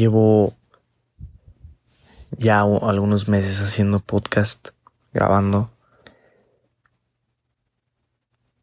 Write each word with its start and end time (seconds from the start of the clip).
llevo 0.00 0.56
ya 2.38 2.62
algunos 2.62 3.28
meses 3.28 3.60
haciendo 3.60 4.00
podcast, 4.00 4.70
grabando. 5.12 5.70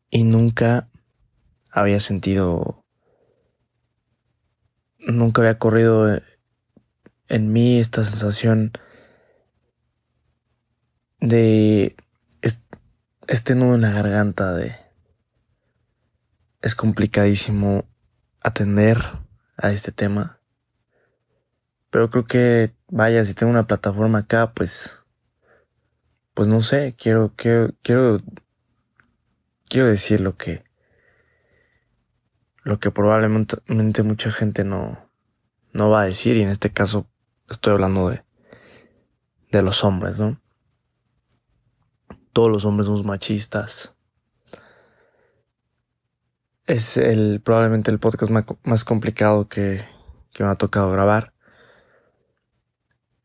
Y 0.10 0.24
nunca 0.24 0.89
había 1.70 2.00
sentido, 2.00 2.84
nunca 4.98 5.42
había 5.42 5.60
corrido 5.60 6.21
en 7.28 7.54
mí 7.54 7.80
esta 7.80 8.04
sensación 8.04 8.72
de 11.19 11.96
este 13.28 13.56
nudo 13.56 13.75
en 13.75 13.82
la 13.82 13.92
garganta 13.92 14.54
de 14.54 14.75
es 16.61 16.74
complicadísimo 16.74 17.86
atender 18.42 18.97
a 19.58 19.72
este 19.72 19.92
tema. 19.92 20.36
Pero 21.89 22.09
creo 22.09 22.23
que, 22.25 22.73
vaya, 22.89 23.23
si 23.23 23.33
tengo 23.33 23.51
una 23.51 23.68
plataforma 23.68 24.19
acá, 24.19 24.54
pues, 24.54 25.01
pues 26.33 26.47
no 26.47 26.61
sé, 26.61 26.96
quiero, 26.97 27.33
quiero, 27.36 27.73
quiero, 27.82 28.21
quiero 29.69 29.87
decir 29.87 30.21
lo 30.21 30.36
que, 30.37 30.63
lo 32.63 32.80
que 32.80 32.91
probablemente 32.91 34.03
mucha 34.03 34.31
gente 34.31 34.63
no, 34.63 35.09
no 35.73 35.89
va 35.89 36.02
a 36.02 36.05
decir, 36.05 36.38
y 36.38 36.41
en 36.41 36.50
este 36.50 36.72
caso 36.72 37.08
estoy 37.50 37.73
hablando 37.73 38.09
de, 38.09 38.23
de 39.52 39.61
los 39.61 39.83
hombres, 39.83 40.19
¿no? 40.19 40.41
Todos 42.33 42.52
los 42.52 42.66
hombres 42.66 42.85
somos 42.85 43.03
machistas 43.03 43.97
es 46.67 46.97
el 46.97 47.41
probablemente 47.41 47.89
el 47.89 47.99
podcast 47.99 48.29
más, 48.63 48.85
complicado 48.85 49.47
que, 49.47 49.83
me 50.38 50.45
ha 50.45 50.55
tocado 50.55 50.91
grabar. 50.91 51.33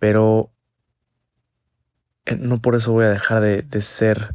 Pero 0.02 0.52
eh, 2.26 2.34
no 2.34 2.60
por 2.60 2.74
eso 2.74 2.90
voy 2.90 3.04
a 3.04 3.10
dejar 3.10 3.40
de, 3.40 3.62
de, 3.62 3.80
ser 3.80 4.34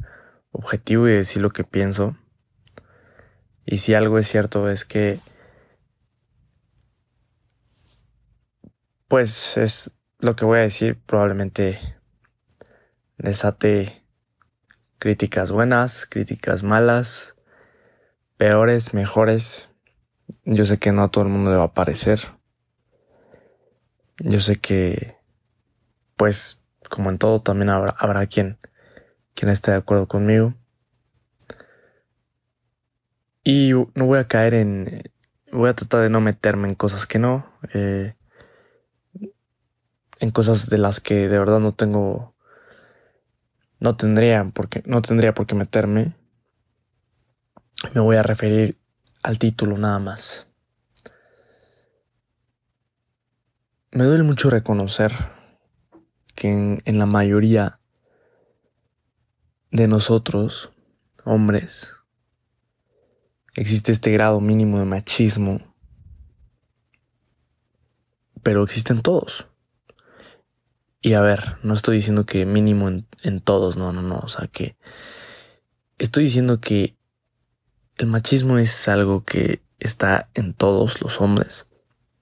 objetivo 0.53 1.09
y 1.09 1.11
decir 1.11 1.41
lo 1.41 1.49
que 1.49 1.65
pienso. 1.65 2.15
Y 3.65 3.79
si 3.79 3.93
algo 3.93 4.17
es 4.17 4.29
cierto 4.29 4.69
es 4.69 4.85
que, 4.85 5.19
pues 9.09 9.57
es 9.57 9.91
lo 10.19 10.37
que 10.37 10.45
voy 10.45 10.59
a 10.59 10.61
decir, 10.61 11.01
probablemente 11.05 11.97
desate 13.17 14.05
críticas 14.99 15.51
buenas, 15.51 16.05
críticas 16.05 16.63
malas, 16.63 17.35
peores, 18.37 18.93
mejores. 18.93 19.69
Yo 20.45 20.63
sé 20.63 20.77
que 20.77 20.93
no 20.93 21.03
a 21.03 21.11
todo 21.11 21.25
el 21.25 21.29
mundo 21.29 21.51
le 21.51 21.57
va 21.57 21.65
a 21.65 21.73
parecer. 21.73 22.21
Yo 24.19 24.39
sé 24.39 24.55
que, 24.55 25.16
pues, 26.17 26.59
como 26.89 27.09
en 27.09 27.19
todo, 27.19 27.41
también 27.41 27.69
habrá, 27.69 28.25
quien, 28.25 28.57
quien 29.35 29.49
esté 29.49 29.71
de 29.71 29.77
acuerdo 29.77 30.07
conmigo. 30.07 30.55
Y 33.43 33.71
no 33.93 34.05
voy 34.05 34.19
a 34.19 34.27
caer 34.27 34.55
en... 34.55 35.03
Voy 35.53 35.69
a 35.69 35.75
tratar 35.75 36.01
de 36.01 36.09
no 36.09 36.19
meterme 36.19 36.67
en 36.67 36.75
cosas 36.75 37.07
que 37.07 37.19
no. 37.19 37.49
Eh, 37.73 38.15
en 40.19 40.31
cosas 40.31 40.69
de 40.69 40.77
las 40.77 40.99
que 40.99 41.29
de 41.29 41.39
verdad 41.39 41.59
no 41.59 41.73
tengo... 41.73 42.35
No 43.79 43.95
tendría 43.95 44.51
no 44.85 45.01
tendría 45.03 45.33
por 45.33 45.45
qué 45.45 45.55
meterme. 45.55 46.15
Me 47.93 48.01
voy 48.01 48.15
a 48.15 48.23
referir 48.23 48.77
al 49.21 49.37
título 49.37 49.77
nada 49.77 49.99
más. 49.99 50.47
Me 53.91 54.03
duele 54.03 54.23
mucho 54.23 54.49
reconocer 54.49 55.36
que 56.37 56.81
en, 56.85 56.99
la 56.99 57.07
mayoría 57.07 57.79
de 59.71 59.87
nosotros, 59.87 60.71
hombres, 61.25 61.95
existe 63.55 63.91
este 63.91 64.11
grado 64.11 64.39
mínimo 64.39 64.77
de 64.77 64.85
machismo, 64.85 65.59
pero 68.43 68.63
existen 68.63 69.01
todos. 69.01 69.47
Y 71.01 71.13
a 71.13 71.21
ver, 71.21 71.57
no 71.63 71.73
estoy 71.73 71.95
diciendo 71.95 72.27
que 72.27 72.45
mínimo 72.45 72.87
en, 72.87 73.07
en 73.23 73.41
todos, 73.41 73.75
no, 73.75 73.91
no, 73.91 74.03
no, 74.03 74.19
o 74.19 74.27
sea 74.27 74.47
que 74.47 74.77
estoy 75.97 76.25
diciendo 76.25 76.61
que 76.61 76.95
el 77.97 78.05
machismo 78.05 78.59
es 78.59 78.87
algo 78.87 79.23
que 79.23 79.63
está 79.79 80.29
en 80.35 80.53
todos 80.53 81.01
los 81.01 81.19
hombres, 81.19 81.65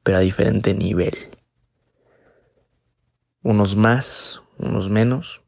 pero 0.04 0.20
a 0.20 0.22
diferente 0.22 0.74
nivel. 0.74 1.35
Unos 3.46 3.76
más, 3.76 4.42
unos 4.58 4.90
menos. 4.90 5.44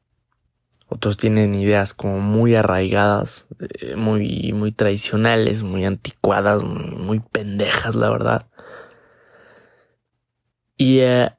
Otros 0.88 1.18
tienen 1.18 1.56
ideas 1.56 1.96
como 1.96 2.20
muy 2.20 2.54
arraigadas, 2.54 3.48
eh, 3.60 3.96
muy, 3.96 4.54
muy 4.54 4.72
tradicionales, 4.72 5.64
muy 5.64 5.84
anticuadas, 5.84 6.62
muy, 6.64 7.22
pendejas, 7.22 7.96
la 7.96 8.12
verdad. 8.12 8.46
Y 10.78 11.00
eh, 11.00 11.32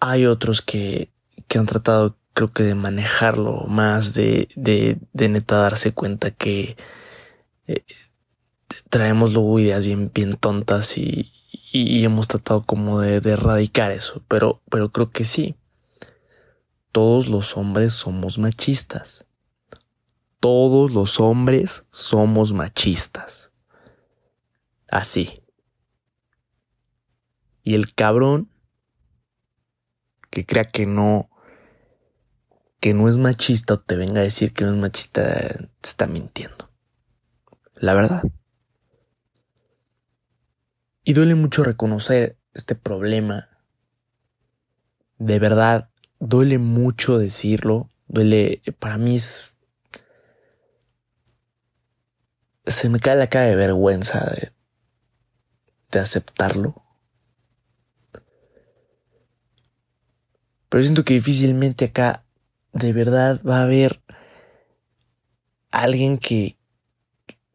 hay 0.00 0.26
otros 0.26 0.60
que, 0.60 1.12
que 1.46 1.60
han 1.60 1.66
tratado, 1.66 2.16
creo 2.34 2.50
que, 2.52 2.64
de 2.64 2.74
manejarlo 2.74 3.66
más, 3.68 4.12
de, 4.12 4.48
de, 4.56 4.98
de 5.12 5.28
neta 5.28 5.58
darse 5.58 5.92
cuenta 5.92 6.32
que 6.32 6.76
eh, 7.68 7.84
traemos 8.88 9.32
luego 9.32 9.60
ideas 9.60 9.84
bien, 9.84 10.10
bien 10.12 10.34
tontas 10.34 10.98
y, 10.98 11.32
hemos 11.72 12.26
tratado 12.26 12.62
como 12.62 13.00
de, 13.00 13.16
erradicar 13.16 13.92
eso, 13.92 14.22
pero, 14.26 14.60
pero 14.68 14.90
creo 14.90 15.10
que 15.10 15.24
sí. 15.24 15.54
Todos 16.92 17.28
los 17.28 17.56
hombres 17.56 17.92
somos 17.92 18.38
machistas. 18.38 19.26
Todos 20.40 20.92
los 20.92 21.20
hombres 21.20 21.84
somos 21.90 22.52
machistas. 22.52 23.52
Así. 24.90 25.42
Y 27.62 27.74
el 27.74 27.94
cabrón 27.94 28.50
que 30.30 30.46
crea 30.46 30.64
que 30.64 30.86
no, 30.86 31.30
que 32.80 32.94
no 32.94 33.08
es 33.08 33.18
machista 33.18 33.74
o 33.74 33.80
te 33.80 33.96
venga 33.96 34.20
a 34.20 34.24
decir 34.24 34.52
que 34.52 34.64
no 34.64 34.72
es 34.72 34.76
machista, 34.76 35.68
está 35.82 36.06
mintiendo 36.06 36.70
la 37.80 37.94
verdad. 37.94 38.22
Y 41.02 41.14
duele 41.14 41.34
mucho 41.34 41.64
reconocer 41.64 42.38
este 42.52 42.74
problema. 42.74 43.48
De 45.18 45.38
verdad, 45.38 45.90
duele 46.20 46.58
mucho 46.58 47.18
decirlo. 47.18 47.88
Duele, 48.06 48.62
para 48.78 48.98
mí 48.98 49.16
es... 49.16 49.50
Se 52.66 52.88
me 52.88 53.00
cae 53.00 53.16
la 53.16 53.28
cara 53.28 53.46
de 53.46 53.56
vergüenza 53.56 54.30
de, 54.30 54.52
de 55.90 55.98
aceptarlo. 55.98 56.84
Pero 60.68 60.82
siento 60.84 61.04
que 61.04 61.14
difícilmente 61.14 61.86
acá 61.86 62.24
de 62.72 62.92
verdad 62.92 63.40
va 63.42 63.58
a 63.58 63.62
haber 63.64 64.00
alguien 65.72 66.18
que, 66.18 66.56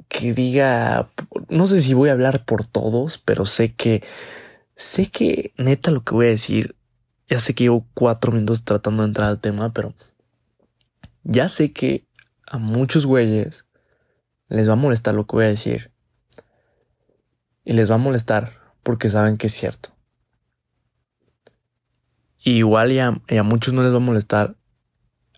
que 0.09 0.33
diga, 0.33 1.09
no 1.47 1.67
sé 1.67 1.79
si 1.79 1.93
voy 1.93 2.09
a 2.09 2.13
hablar 2.13 2.43
por 2.43 2.65
todos, 2.65 3.17
pero 3.17 3.45
sé 3.45 3.73
que, 3.73 4.03
sé 4.75 5.07
que 5.07 5.53
neta 5.57 5.91
lo 5.91 6.03
que 6.03 6.13
voy 6.13 6.25
a 6.25 6.29
decir, 6.29 6.75
ya 7.27 7.39
sé 7.39 7.53
que 7.55 7.65
llevo 7.65 7.85
cuatro 7.93 8.31
minutos 8.31 8.63
tratando 8.63 9.03
de 9.03 9.07
entrar 9.07 9.29
al 9.29 9.39
tema, 9.39 9.73
pero 9.73 9.93
ya 11.23 11.49
sé 11.49 11.71
que 11.71 12.05
a 12.45 12.57
muchos 12.57 13.05
güeyes 13.05 13.65
les 14.47 14.69
va 14.69 14.73
a 14.73 14.77
molestar 14.77 15.15
lo 15.15 15.25
que 15.25 15.35
voy 15.35 15.45
a 15.45 15.49
decir. 15.49 15.91
Y 17.63 17.73
les 17.73 17.89
va 17.89 17.95
a 17.95 17.99
molestar 17.99 18.53
porque 18.83 19.09
saben 19.09 19.37
que 19.37 19.47
es 19.47 19.53
cierto. 19.53 19.89
igual 22.43 22.91
y 22.91 22.99
a, 22.99 23.19
y 23.27 23.37
a 23.37 23.43
muchos 23.43 23.73
no 23.73 23.81
les 23.81 23.91
va 23.91 23.97
a 23.97 23.99
molestar, 23.99 24.55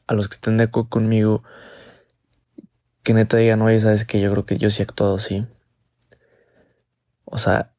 a 0.08 0.14
los 0.14 0.28
que 0.28 0.36
estén 0.36 0.58
de 0.58 0.66
acuerdo 0.66 0.90
conmigo, 0.90 1.44
que 3.04 3.14
neta 3.14 3.38
digan, 3.38 3.62
oye, 3.62 3.80
sabes 3.80 4.04
que 4.04 4.20
yo 4.20 4.30
creo 4.32 4.46
que 4.46 4.58
yo 4.58 4.70
sí 4.70 4.82
he 4.82 4.84
actuado 4.84 5.16
así. 5.16 5.46
O 7.24 7.38
sea, 7.38 7.74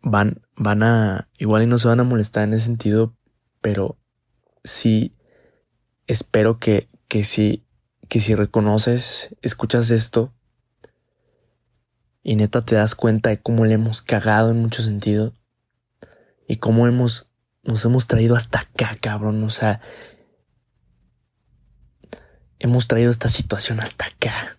van, 0.00 0.42
van 0.56 0.82
a, 0.82 1.28
igual 1.38 1.62
y 1.62 1.66
no 1.66 1.78
se 1.78 1.86
van 1.86 2.00
a 2.00 2.04
molestar 2.04 2.42
en 2.42 2.54
ese 2.54 2.66
sentido, 2.66 3.14
pero 3.62 3.98
sí 4.64 5.16
espero 6.06 6.58
que, 6.58 6.90
que 7.08 7.24
si, 7.24 7.64
que 8.08 8.20
si 8.20 8.34
reconoces, 8.34 9.34
escuchas 9.40 9.90
esto 9.90 10.34
y 12.22 12.36
neta 12.36 12.64
te 12.64 12.74
das 12.74 12.94
cuenta 12.94 13.30
de 13.30 13.40
cómo 13.40 13.64
le 13.64 13.74
hemos 13.74 14.02
cagado 14.02 14.50
en 14.50 14.60
muchos 14.60 14.84
sentidos 14.84 15.32
y 16.46 16.56
cómo 16.56 16.86
hemos, 16.86 17.30
nos 17.62 17.82
hemos 17.86 18.06
traído 18.06 18.36
hasta 18.36 18.60
acá, 18.60 18.96
cabrón. 19.00 19.42
O 19.42 19.50
sea, 19.50 19.80
hemos 22.58 22.86
traído 22.86 23.10
esta 23.10 23.30
situación 23.30 23.80
hasta 23.80 24.04
acá. 24.04 24.58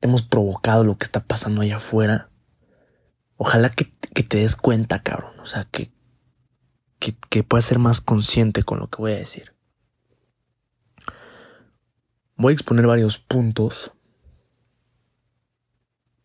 hemos 0.00 0.22
provocado 0.22 0.84
lo 0.84 0.96
que 0.96 1.04
está 1.04 1.20
pasando 1.20 1.60
allá 1.60 1.76
afuera 1.76 2.29
Ojalá 3.42 3.70
que, 3.70 3.86
te 3.86 4.36
des 4.36 4.54
cuenta, 4.54 5.02
cabrón. 5.02 5.40
O 5.40 5.46
sea, 5.46 5.64
que, 5.64 5.90
que, 6.98 7.16
que 7.30 7.42
puedas 7.42 7.64
ser 7.64 7.78
más 7.78 8.02
consciente 8.02 8.64
con 8.64 8.78
lo 8.78 8.90
que 8.90 8.98
voy 8.98 9.12
a 9.12 9.16
decir. 9.16 9.54
Voy 12.36 12.50
a 12.50 12.52
exponer 12.52 12.86
varios 12.86 13.16
puntos 13.16 13.92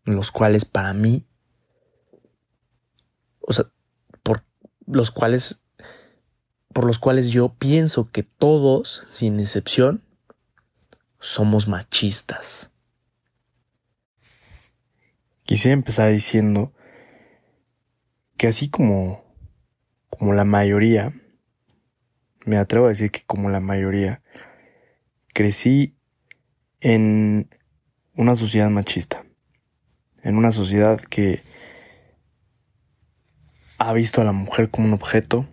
en 0.03 0.17
los 0.17 0.29
cuales 0.29 0.65
para 0.65 0.91
mí, 0.91 1.25
o 3.39 3.53
sea, 3.53 3.71
por 4.21 4.43
los 4.85 5.09
cuales, 5.09 5.61
por 6.73 6.83
los 6.83 6.99
cuales 6.99 7.29
yo 7.29 7.53
pienso 7.53 8.11
que 8.11 8.23
todos, 8.23 9.03
sin 9.07 9.39
excepción, 9.39 10.03
somos 11.21 11.69
machistas. 11.69 12.71
Quisiera 15.43 15.73
empezar 15.73 16.11
diciendo 16.11 16.74
que 18.37 18.47
así 18.47 18.69
como, 18.69 19.23
como 20.09 20.33
la 20.33 20.45
mayoría, 20.45 21.13
me 22.45 22.57
atrevo 22.57 22.85
a 22.85 22.89
decir 22.89 23.11
que 23.11 23.23
como 23.25 23.49
la 23.49 23.59
mayoría, 23.59 24.21
crecí 25.33 25.97
en 26.79 27.49
una 28.15 28.35
sociedad 28.35 28.69
machista, 28.69 29.25
en 30.23 30.37
una 30.37 30.51
sociedad 30.51 30.99
que 30.99 31.41
ha 33.77 33.93
visto 33.93 34.21
a 34.21 34.25
la 34.25 34.31
mujer 34.31 34.69
como 34.69 34.87
un 34.87 34.93
objeto, 34.93 35.47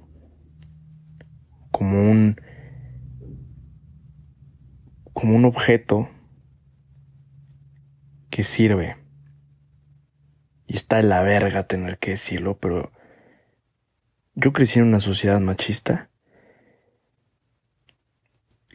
como 1.70 2.10
un 2.10 2.36
como 5.12 5.36
un 5.36 5.44
objeto 5.44 6.08
que 8.30 8.42
sirve. 8.42 9.01
Y 10.72 10.76
está 10.76 11.00
en 11.00 11.10
la 11.10 11.20
verga 11.20 11.64
tener 11.64 11.98
que 11.98 12.12
decirlo, 12.12 12.56
pero 12.56 12.92
yo 14.34 14.54
crecí 14.54 14.78
en 14.78 14.86
una 14.86 15.00
sociedad 15.00 15.38
machista 15.38 16.08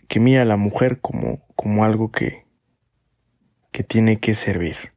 que 0.07 0.19
mira 0.19 0.43
a 0.43 0.45
la 0.45 0.57
mujer 0.57 1.01
como, 1.01 1.43
como 1.55 1.83
algo 1.83 2.11
que, 2.11 2.45
que 3.71 3.83
tiene 3.83 4.19
que 4.19 4.35
servir. 4.35 4.93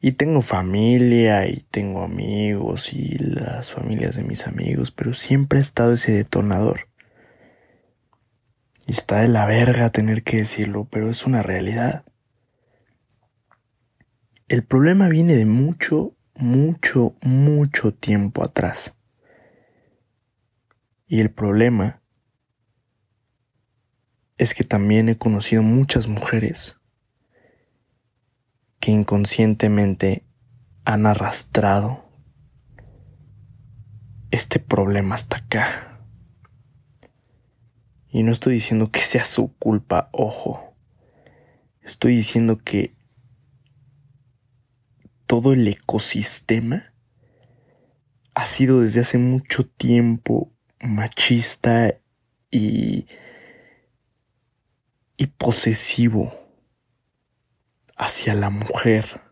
Y 0.00 0.10
tengo 0.10 0.40
familia 0.40 1.46
y 1.46 1.60
tengo 1.70 2.02
amigos 2.02 2.92
y 2.92 3.16
las 3.18 3.70
familias 3.70 4.16
de 4.16 4.24
mis 4.24 4.48
amigos, 4.48 4.90
pero 4.90 5.14
siempre 5.14 5.60
ha 5.60 5.62
estado 5.62 5.92
ese 5.92 6.10
detonador. 6.10 6.88
Y 8.88 8.92
está 8.94 9.20
de 9.20 9.28
la 9.28 9.46
verga 9.46 9.90
tener 9.90 10.24
que 10.24 10.38
decirlo, 10.38 10.88
pero 10.90 11.08
es 11.08 11.26
una 11.26 11.42
realidad. 11.42 12.04
El 14.48 14.62
problema 14.62 15.08
viene 15.08 15.34
de 15.34 15.44
mucho, 15.44 16.14
mucho, 16.36 17.16
mucho 17.20 17.92
tiempo 17.92 18.44
atrás. 18.44 18.94
Y 21.08 21.20
el 21.20 21.32
problema 21.32 22.00
es 24.38 24.54
que 24.54 24.62
también 24.62 25.08
he 25.08 25.18
conocido 25.18 25.62
muchas 25.62 26.06
mujeres 26.06 26.78
que 28.78 28.92
inconscientemente 28.92 30.24
han 30.84 31.06
arrastrado 31.06 32.08
este 34.30 34.60
problema 34.60 35.16
hasta 35.16 35.38
acá. 35.38 36.00
Y 38.08 38.22
no 38.22 38.30
estoy 38.30 38.54
diciendo 38.54 38.92
que 38.92 39.00
sea 39.00 39.24
su 39.24 39.56
culpa, 39.56 40.08
ojo. 40.12 40.76
Estoy 41.82 42.14
diciendo 42.14 42.58
que 42.58 42.95
todo 45.26 45.52
el 45.52 45.66
ecosistema 45.68 46.92
ha 48.34 48.46
sido 48.46 48.80
desde 48.80 49.00
hace 49.00 49.18
mucho 49.18 49.66
tiempo 49.66 50.52
machista 50.80 51.94
y, 52.50 53.06
y 55.16 55.26
posesivo 55.26 56.32
hacia 57.96 58.34
la 58.34 58.50
mujer. 58.50 59.22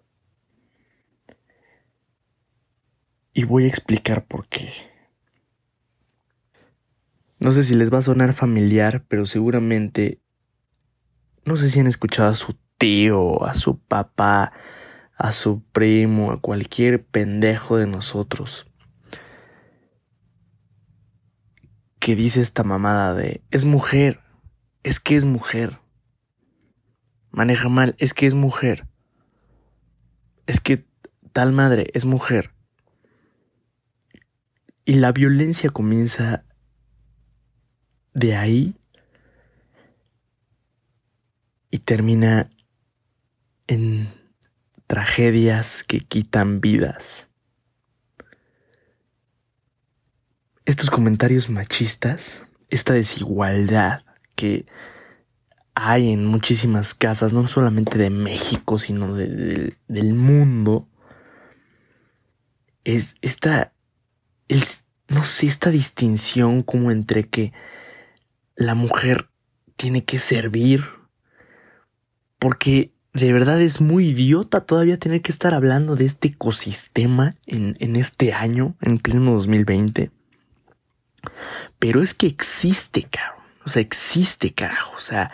Y 3.32 3.44
voy 3.44 3.64
a 3.64 3.68
explicar 3.68 4.24
por 4.24 4.48
qué. 4.48 4.70
No 7.38 7.52
sé 7.52 7.62
si 7.64 7.74
les 7.74 7.92
va 7.92 7.98
a 7.98 8.02
sonar 8.02 8.32
familiar, 8.32 9.04
pero 9.06 9.26
seguramente... 9.26 10.20
No 11.44 11.58
sé 11.58 11.68
si 11.68 11.78
han 11.78 11.86
escuchado 11.88 12.30
a 12.30 12.34
su 12.34 12.56
tío, 12.78 13.44
a 13.44 13.52
su 13.52 13.78
papá, 13.78 14.52
a 15.16 15.32
su 15.32 15.62
primo, 15.62 16.32
a 16.32 16.40
cualquier 16.40 17.04
pendejo 17.04 17.76
de 17.76 17.86
nosotros. 17.86 18.66
Que 21.98 22.16
dice 22.16 22.40
esta 22.40 22.64
mamada 22.64 23.14
de... 23.14 23.42
Es 23.50 23.64
mujer. 23.64 24.20
Es 24.82 25.00
que 25.00 25.16
es 25.16 25.24
mujer. 25.24 25.78
Maneja 27.30 27.68
mal. 27.68 27.94
Es 27.98 28.12
que 28.12 28.26
es 28.26 28.34
mujer. 28.34 28.86
Es 30.46 30.60
que 30.60 30.84
tal 31.32 31.52
madre 31.52 31.90
es 31.94 32.04
mujer. 32.04 32.52
Y 34.84 34.94
la 34.94 35.12
violencia 35.12 35.70
comienza 35.70 36.44
de 38.12 38.36
ahí 38.36 38.76
y 41.70 41.78
termina 41.78 42.50
en 43.66 44.23
tragedias 44.94 45.82
que 45.82 45.98
quitan 45.98 46.60
vidas. 46.60 47.28
Estos 50.64 50.88
comentarios 50.88 51.50
machistas, 51.50 52.46
esta 52.70 52.94
desigualdad 52.94 54.04
que 54.36 54.66
hay 55.74 56.12
en 56.12 56.24
muchísimas 56.24 56.94
casas, 56.94 57.32
no 57.32 57.48
solamente 57.48 57.98
de 57.98 58.10
México, 58.10 58.78
sino 58.78 59.16
del 59.16 60.14
mundo, 60.14 60.88
es 62.84 63.16
esta, 63.20 63.72
no 65.08 65.24
sé, 65.24 65.48
esta 65.48 65.70
distinción 65.70 66.62
como 66.62 66.92
entre 66.92 67.28
que 67.28 67.52
la 68.54 68.76
mujer 68.76 69.28
tiene 69.74 70.04
que 70.04 70.20
servir. 70.20 70.84
Porque 72.38 72.93
de 73.14 73.32
verdad 73.32 73.60
es 73.62 73.80
muy 73.80 74.08
idiota 74.08 74.60
todavía 74.60 74.98
tener 74.98 75.22
que 75.22 75.32
estar 75.32 75.54
hablando 75.54 75.96
de 75.96 76.04
este 76.04 76.28
ecosistema 76.28 77.36
en, 77.46 77.76
en 77.80 77.96
este 77.96 78.32
año, 78.32 78.74
en 78.80 78.98
pleno 78.98 79.32
2020. 79.32 80.10
Pero 81.78 82.02
es 82.02 82.12
que 82.12 82.26
existe, 82.26 83.04
caro. 83.04 83.36
O 83.64 83.70
sea, 83.70 83.80
existe, 83.80 84.52
carajo. 84.52 84.94
O 84.96 85.00
sea, 85.00 85.30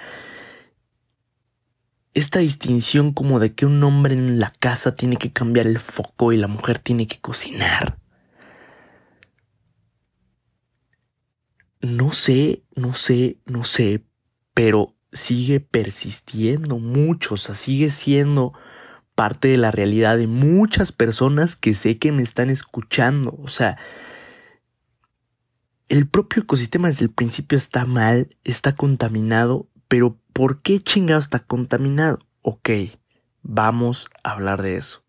esta 2.14 2.38
distinción 2.38 3.12
como 3.12 3.40
de 3.40 3.54
que 3.54 3.66
un 3.66 3.82
hombre 3.82 4.14
en 4.14 4.38
la 4.38 4.52
casa 4.60 4.94
tiene 4.94 5.16
que 5.16 5.32
cambiar 5.32 5.66
el 5.66 5.80
foco 5.80 6.32
y 6.32 6.36
la 6.36 6.46
mujer 6.46 6.78
tiene 6.78 7.06
que 7.08 7.18
cocinar. 7.18 8.00
no 11.80 12.12
sé, 12.12 12.62
no 12.74 12.94
sé, 12.94 13.38
no 13.46 13.64
sé, 13.64 14.04
pero 14.54 14.94
sigue 15.12 15.60
persistiendo 15.60 16.78
mucho, 16.78 17.34
o 17.34 17.36
sea, 17.36 17.54
sigue 17.54 17.90
siendo 17.90 18.52
parte 19.14 19.48
de 19.48 19.56
la 19.56 19.70
realidad 19.70 20.16
de 20.16 20.26
muchas 20.26 20.92
personas 20.92 21.56
que 21.56 21.74
sé 21.74 21.98
que 21.98 22.12
me 22.12 22.22
están 22.22 22.50
escuchando, 22.50 23.36
o 23.42 23.48
sea, 23.48 23.78
el 25.88 26.08
propio 26.08 26.42
ecosistema 26.42 26.88
desde 26.88 27.04
el 27.04 27.10
principio 27.10 27.58
está 27.58 27.84
mal, 27.84 28.36
está 28.44 28.76
contaminado, 28.76 29.68
pero 29.88 30.16
¿por 30.32 30.62
qué 30.62 30.80
chingado 30.80 31.20
está 31.20 31.40
contaminado? 31.40 32.20
Ok, 32.42 32.70
vamos 33.42 34.08
a 34.22 34.30
hablar 34.30 34.62
de 34.62 34.76
eso. 34.76 35.02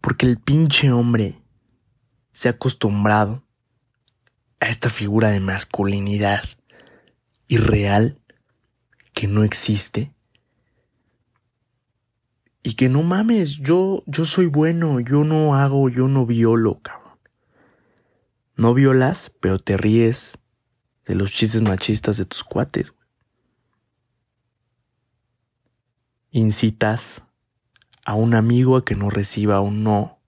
Porque 0.00 0.26
el 0.26 0.38
pinche 0.38 0.92
hombre 0.92 1.42
se 2.32 2.48
ha 2.48 2.52
acostumbrado 2.52 3.44
a 4.60 4.68
esta 4.68 4.88
figura 4.88 5.30
de 5.30 5.40
masculinidad 5.40 6.44
irreal 7.48 8.20
que 9.14 9.26
no 9.26 9.44
existe. 9.44 10.12
Y 12.62 12.74
que 12.74 12.88
no 12.88 13.02
mames, 13.02 13.58
yo, 13.58 14.02
yo 14.06 14.24
soy 14.24 14.46
bueno, 14.46 15.00
yo 15.00 15.24
no 15.24 15.54
hago, 15.54 15.88
yo 15.88 16.08
no 16.08 16.26
violo, 16.26 16.80
cabrón. 16.80 17.18
No 18.56 18.74
violas, 18.74 19.32
pero 19.40 19.58
te 19.58 19.76
ríes 19.76 20.38
de 21.06 21.14
los 21.14 21.32
chistes 21.32 21.62
machistas 21.62 22.16
de 22.16 22.24
tus 22.24 22.44
cuates. 22.44 22.92
Incitas 26.30 27.24
a 28.04 28.14
un 28.14 28.34
amigo 28.34 28.76
a 28.76 28.84
que 28.84 28.96
no 28.96 29.10
reciba 29.10 29.60
un 29.60 29.82
no 29.82 30.18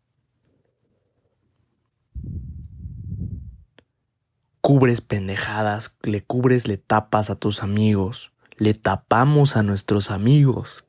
cubres 4.67 5.01
pendejadas, 5.01 5.97
le 6.03 6.25
cubres, 6.25 6.67
le 6.67 6.77
tapas 6.77 7.31
a 7.31 7.37
tus 7.37 7.63
amigos, 7.63 8.33
le 8.59 8.75
tapamos 8.75 9.57
a 9.57 9.63
nuestros 9.63 10.11
amigos 10.11 10.85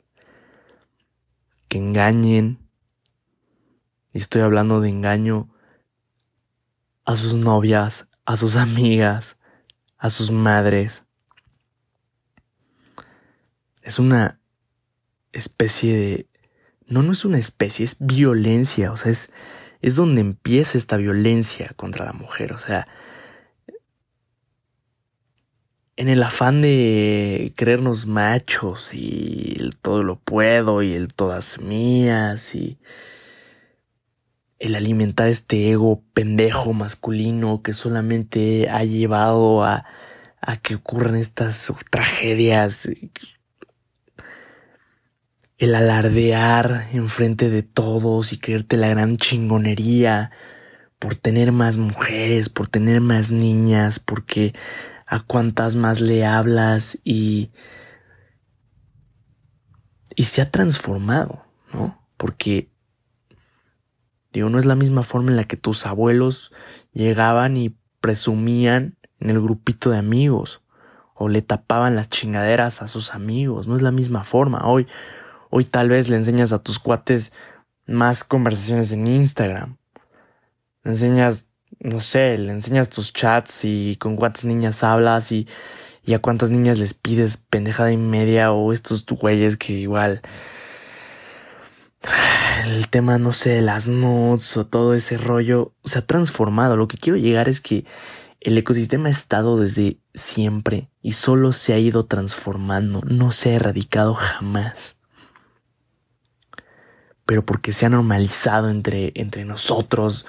que 1.68 1.78
engañen, 1.78 2.60
Y 4.14 4.20
estoy 4.20 4.42
hablando 4.42 4.82
de 4.82 4.90
engaño 4.90 5.50
a 7.06 7.16
sus 7.16 7.36
novias, 7.36 8.08
a 8.26 8.36
sus 8.36 8.56
amigas, 8.56 9.38
a 9.98 10.10
sus 10.10 10.32
madres. 10.32 11.04
Es 13.82 14.00
una 14.00 14.40
especie 15.34 15.96
de... 15.96 16.30
No, 16.88 17.04
no 17.04 17.12
es 17.12 17.26
una 17.26 17.38
especie, 17.38 17.86
es 17.86 17.98
violencia, 18.00 18.92
o 18.92 18.98
sea, 18.98 19.12
es, 19.12 19.32
es 19.82 19.96
donde 19.96 20.22
empieza 20.22 20.78
esta 20.78 20.98
violencia 20.98 21.74
contra 21.76 22.06
la 22.06 22.14
mujer, 22.14 22.54
o 22.54 22.60
sea, 22.60 22.88
en 25.98 26.10
el 26.10 26.22
afán 26.22 26.62
de 26.62 27.52
creernos 27.56 28.06
machos 28.06 28.94
y 28.94 29.58
el 29.60 29.76
todo 29.76 30.04
lo 30.04 30.18
puedo 30.20 30.84
y 30.84 30.94
el 30.94 31.08
todas 31.08 31.60
mías 31.60 32.54
y 32.54 32.78
el 34.60 34.76
alimentar 34.76 35.28
este 35.28 35.72
ego 35.72 36.04
pendejo 36.14 36.74
masculino 36.74 37.64
que 37.64 37.74
solamente 37.74 38.70
ha 38.70 38.84
llevado 38.84 39.64
a, 39.64 39.86
a 40.40 40.58
que 40.58 40.76
ocurran 40.76 41.16
estas 41.16 41.72
tragedias. 41.90 42.88
El 45.58 45.74
alardear 45.74 46.90
enfrente 46.94 47.50
de 47.50 47.64
todos 47.64 48.34
y 48.34 48.38
creerte 48.38 48.78
la 48.78 48.90
gran 48.90 49.18
chingonería 49.18 50.30
por 51.00 51.16
tener 51.16 51.52
más 51.52 51.78
mujeres, 51.78 52.50
por 52.50 52.68
tener 52.68 53.02
más 53.02 53.32
niñas, 53.32 54.00
porque 54.00 54.54
a 55.08 55.22
cuantas 55.22 55.76
más 55.76 56.02
le 56.02 56.26
hablas 56.26 57.00
y 57.04 57.50
y 60.16 60.26
se 60.26 60.42
ha 60.42 60.50
transformado, 60.50 61.46
¿no? 61.72 62.04
Porque 62.18 62.72
digo, 64.34 64.50
no 64.50 64.58
es 64.60 64.66
la 64.66 64.76
misma 64.76 65.04
forma 65.04 65.30
en 65.32 65.38
la 65.38 65.44
que 65.44 65.58
tus 65.58 65.86
abuelos 65.86 66.52
llegaban 66.92 67.56
y 67.56 67.78
presumían 68.02 68.98
en 69.20 69.30
el 69.30 69.42
grupito 69.42 69.92
de 69.92 69.98
amigos 69.98 70.62
o 71.14 71.30
le 71.30 71.42
tapaban 71.42 71.96
las 71.96 72.10
chingaderas 72.10 72.82
a 72.82 72.88
sus 72.88 73.14
amigos, 73.14 73.68
no 73.68 73.76
es 73.76 73.82
la 73.82 73.92
misma 73.92 74.24
forma. 74.24 74.68
Hoy 74.68 74.88
hoy 75.50 75.66
tal 75.66 75.90
vez 75.90 76.10
le 76.10 76.18
enseñas 76.18 76.52
a 76.52 76.64
tus 76.64 76.80
cuates 76.80 77.32
más 77.86 78.24
conversaciones 78.24 78.92
en 78.92 79.08
Instagram. 79.08 79.78
Le 80.84 80.92
enseñas 80.92 81.48
no 81.80 82.00
sé, 82.00 82.38
le 82.38 82.52
enseñas 82.52 82.90
tus 82.90 83.14
chats 83.14 83.66
y 83.66 83.98
con 83.98 84.16
cuántas 84.16 84.46
niñas 84.46 84.84
hablas 84.84 85.32
y, 85.32 85.48
y 86.06 86.14
a 86.14 86.20
cuántas 86.20 86.52
niñas 86.52 86.80
les 86.80 86.94
pides 86.94 87.38
pendejada 87.38 87.92
y 87.92 87.98
media 87.98 88.52
o 88.52 88.74
estos 88.74 89.06
güeyes 89.06 89.58
que 89.58 89.74
igual 89.74 90.22
el 92.66 92.90
tema, 92.90 93.18
no 93.18 93.34
sé, 93.34 93.62
las 93.62 93.88
notes 93.88 94.56
o 94.58 94.66
todo 94.66 94.94
ese 94.94 95.18
rollo 95.18 95.74
se 95.84 96.00
ha 96.00 96.06
transformado. 96.06 96.78
Lo 96.78 96.88
que 96.88 96.98
quiero 96.98 97.18
llegar 97.18 97.50
es 97.50 97.62
que 97.62 97.86
el 98.40 98.58
ecosistema 98.58 99.10
ha 99.10 99.12
estado 99.12 99.60
desde 99.60 100.00
siempre 100.14 100.90
y 101.02 101.14
solo 101.14 101.52
se 101.52 101.74
ha 101.74 101.80
ido 101.80 102.06
transformando, 102.06 103.02
no 103.06 103.32
se 103.32 103.52
ha 103.52 103.56
erradicado 103.56 104.14
jamás. 104.16 104.98
Pero 107.26 107.46
porque 107.46 107.74
se 107.74 107.86
ha 107.86 107.90
normalizado 107.90 108.70
entre, 108.70 109.12
entre 109.16 109.44
nosotros, 109.44 110.26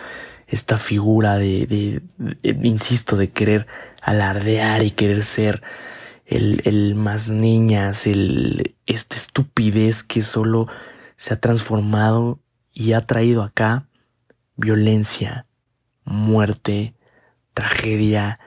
esta 0.49 0.79
figura 0.79 1.37
de, 1.37 2.03
insisto, 2.43 3.17
de 3.17 3.31
querer 3.31 3.67
alardear 4.01 4.83
y 4.83 4.91
querer 4.91 5.23
ser 5.23 5.63
el, 6.25 6.63
el 6.65 6.95
más 6.95 7.29
niñas, 7.29 8.07
el, 8.07 8.75
esta 8.87 9.17
estupidez 9.17 10.03
que 10.03 10.23
solo 10.23 10.67
se 11.17 11.35
ha 11.35 11.41
transformado 11.41 12.41
y 12.73 12.95
ha 12.95 13.03
traído 13.03 13.43
acá 13.43 13.89
violencia, 14.57 15.47
muerte, 16.05 16.95
tragedia 17.53 18.41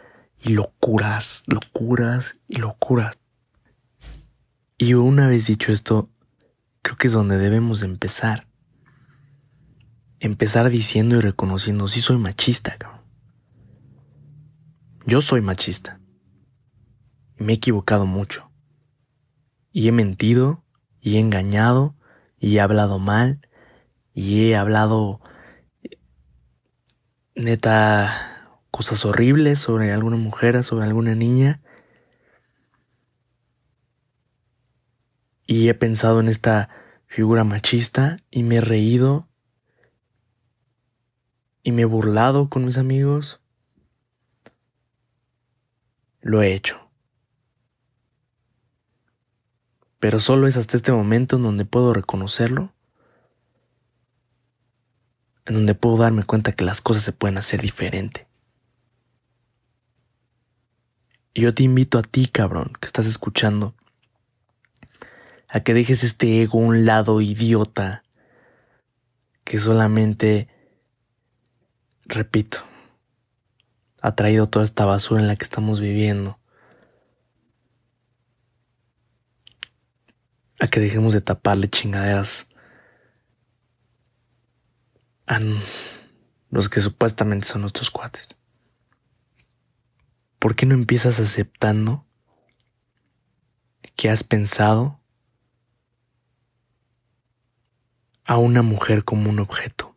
y 0.43 0.49
locuras, 0.49 1.43
locuras 1.45 2.37
y 2.47 2.57
locuras. 2.57 3.19
Y 4.77 4.95
una 4.95 5.27
vez 5.27 5.45
dicho 5.45 5.71
esto, 5.71 6.09
creo 6.81 6.95
que 6.95 7.07
es 7.07 7.13
donde 7.13 7.37
debemos 7.37 7.83
empezar 7.83 8.47
empezar 10.21 10.69
diciendo 10.69 11.17
y 11.17 11.21
reconociendo, 11.21 11.87
sí 11.87 11.99
soy 11.99 12.17
machista, 12.17 12.77
cabrón. 12.77 13.01
Yo 15.05 15.19
soy 15.21 15.41
machista. 15.41 15.99
Y 17.39 17.43
me 17.43 17.53
he 17.53 17.55
equivocado 17.55 18.05
mucho. 18.05 18.51
Y 19.71 19.87
he 19.87 19.91
mentido, 19.91 20.63
y 20.99 21.15
he 21.17 21.19
engañado, 21.19 21.95
y 22.39 22.55
he 22.55 22.61
hablado 22.61 22.99
mal, 22.99 23.41
y 24.13 24.43
he 24.43 24.55
hablado 24.55 25.21
neta 27.33 28.59
cosas 28.69 29.03
horribles 29.05 29.57
sobre 29.59 29.91
alguna 29.91 30.17
mujer, 30.17 30.63
sobre 30.63 30.85
alguna 30.85 31.15
niña. 31.15 31.61
Y 35.47 35.67
he 35.69 35.73
pensado 35.73 36.19
en 36.19 36.27
esta 36.27 36.69
figura 37.07 37.43
machista 37.43 38.17
y 38.29 38.43
me 38.43 38.57
he 38.57 38.61
reído 38.61 39.30
y 41.63 41.71
me 41.71 41.83
he 41.83 41.85
burlado 41.85 42.49
con 42.49 42.65
mis 42.65 42.77
amigos, 42.77 43.39
lo 46.21 46.41
he 46.41 46.53
hecho. 46.53 46.79
Pero 49.99 50.19
solo 50.19 50.47
es 50.47 50.57
hasta 50.57 50.77
este 50.77 50.91
momento 50.91 51.35
en 51.35 51.43
donde 51.43 51.65
puedo 51.65 51.93
reconocerlo, 51.93 52.73
en 55.45 55.55
donde 55.55 55.75
puedo 55.75 55.97
darme 55.97 56.23
cuenta 56.23 56.53
que 56.53 56.63
las 56.63 56.81
cosas 56.81 57.03
se 57.03 57.11
pueden 57.11 57.37
hacer 57.37 57.61
diferente. 57.61 58.27
Y 61.33 61.41
yo 61.41 61.53
te 61.53 61.63
invito 61.63 61.97
a 61.97 62.01
ti, 62.01 62.27
cabrón, 62.27 62.73
que 62.79 62.87
estás 62.87 63.05
escuchando, 63.05 63.75
a 65.47 65.59
que 65.61 65.73
dejes 65.73 66.03
este 66.03 66.41
ego 66.41 66.59
a 66.59 66.63
un 66.63 66.85
lado 66.85 67.21
idiota 67.21 68.03
que 69.43 69.59
solamente 69.59 70.47
repito, 72.11 72.59
ha 74.01 74.15
traído 74.15 74.49
toda 74.49 74.65
esta 74.65 74.85
basura 74.85 75.21
en 75.21 75.27
la 75.27 75.35
que 75.35 75.45
estamos 75.45 75.79
viviendo. 75.79 76.39
A 80.59 80.67
que 80.67 80.79
dejemos 80.79 81.13
de 81.13 81.21
taparle 81.21 81.69
chingaderas 81.69 82.49
a 85.25 85.39
los 86.49 86.69
que 86.69 86.81
supuestamente 86.81 87.47
son 87.47 87.61
nuestros 87.61 87.89
cuates. 87.89 88.29
¿Por 90.37 90.55
qué 90.55 90.65
no 90.65 90.73
empiezas 90.73 91.19
aceptando 91.19 92.05
que 93.95 94.09
has 94.09 94.23
pensado 94.23 94.99
a 98.25 98.37
una 98.37 98.61
mujer 98.61 99.03
como 99.03 99.29
un 99.29 99.39
objeto? 99.39 99.90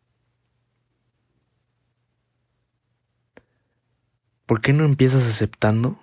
¿Por 4.46 4.60
qué 4.60 4.72
no 4.72 4.84
empiezas 4.84 5.26
aceptando 5.26 5.98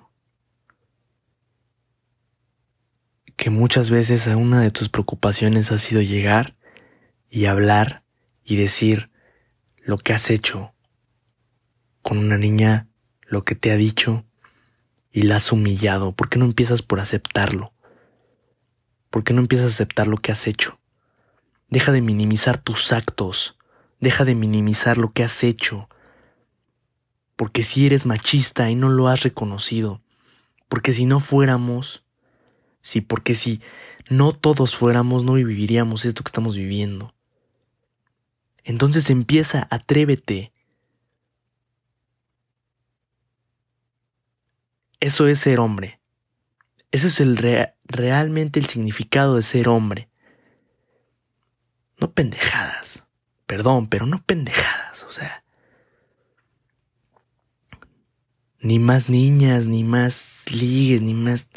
que 3.35 3.49
muchas 3.49 3.89
veces 3.89 4.27
una 4.27 4.61
de 4.61 4.71
tus 4.71 4.89
preocupaciones 4.89 5.71
ha 5.71 5.77
sido 5.77 6.01
llegar 6.01 6.55
y 7.29 7.45
hablar 7.45 8.03
y 8.43 8.55
decir 8.55 9.09
lo 9.77 9.97
que 9.97 10.13
has 10.13 10.29
hecho 10.29 10.73
con 12.01 12.17
una 12.17 12.37
niña, 12.37 12.87
lo 13.21 13.43
que 13.43 13.55
te 13.55 13.71
ha 13.71 13.77
dicho 13.77 14.25
y 15.11 15.23
la 15.23 15.37
has 15.37 15.51
humillado? 15.51 16.11
¿Por 16.11 16.29
qué 16.29 16.39
no 16.39 16.45
empiezas 16.45 16.81
por 16.81 16.99
aceptarlo? 16.99 17.73
¿Por 19.09 19.23
qué 19.23 19.33
no 19.33 19.41
empiezas 19.41 19.67
a 19.67 19.75
aceptar 19.75 20.07
lo 20.07 20.17
que 20.17 20.31
has 20.31 20.47
hecho? 20.47 20.79
Deja 21.69 21.91
de 21.91 22.01
minimizar 22.01 22.57
tus 22.57 22.91
actos, 22.91 23.57
deja 23.99 24.25
de 24.25 24.35
minimizar 24.35 24.97
lo 24.97 25.13
que 25.13 25.23
has 25.23 25.43
hecho, 25.43 25.89
porque 27.41 27.63
si 27.63 27.87
eres 27.87 28.05
machista 28.05 28.69
y 28.69 28.75
no 28.75 28.89
lo 28.89 29.07
has 29.07 29.23
reconocido, 29.23 29.99
porque 30.69 30.93
si 30.93 31.07
no 31.07 31.19
fuéramos, 31.19 32.03
sí, 32.81 33.01
porque 33.01 33.33
si 33.33 33.63
no 34.11 34.31
todos 34.31 34.75
fuéramos, 34.75 35.23
no 35.23 35.33
viviríamos 35.33 36.05
esto 36.05 36.21
que 36.21 36.29
estamos 36.29 36.55
viviendo. 36.55 37.15
Entonces 38.63 39.09
empieza, 39.09 39.67
atrévete. 39.71 40.53
Eso 44.99 45.25
es 45.25 45.39
ser 45.39 45.59
hombre. 45.59 45.99
Eso 46.91 47.07
es 47.07 47.19
el 47.21 47.37
realmente 47.85 48.59
el 48.59 48.67
significado 48.67 49.35
de 49.35 49.41
ser 49.41 49.67
hombre. 49.67 50.09
No 51.97 52.11
pendejadas. 52.11 53.03
Perdón, 53.47 53.87
pero 53.87 54.05
no 54.05 54.21
pendejadas. 54.23 55.01
O 55.05 55.11
sea, 55.11 55.40
Ni 58.61 58.79
más 58.79 59.09
niñas, 59.09 59.67
ni 59.67 59.83
más 59.83 60.45
ligues, 60.51 61.01
ni 61.01 61.13
más... 61.13 61.47